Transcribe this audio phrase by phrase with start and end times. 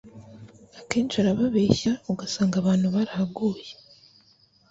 [0.79, 3.69] akenshi arababeshya ugasanga abantu barahaguye